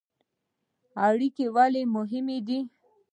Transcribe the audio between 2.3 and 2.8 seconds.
دي؟